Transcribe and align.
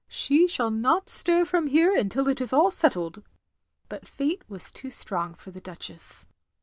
"She 0.09 0.47
shall 0.47 0.71
not 0.71 1.09
stir 1.09 1.45
from 1.45 1.67
here 1.67 1.91
tmtil 1.95 2.27
it 2.31 2.41
is 2.41 2.51
all 2.51 2.71
settled." 2.71 3.21
But 3.87 4.07
fate 4.07 4.41
was 4.49 4.71
too 4.71 4.89
strong 4.89 5.35
for 5.35 5.51
the 5.51 5.61
Duchess. 5.61 6.25